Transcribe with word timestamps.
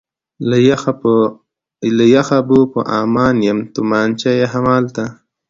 له 0.49 2.09
یخه 2.19 2.39
به 2.49 2.59
په 2.73 2.81
امان 3.01 3.35
یم، 3.47 3.59
تومانچه 3.73 4.31
یې 4.39 4.45
همالته. 4.53 5.05